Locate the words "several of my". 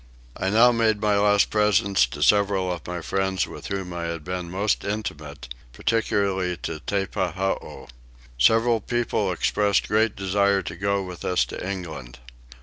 2.23-3.01